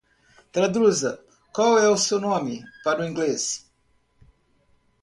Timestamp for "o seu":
1.87-2.19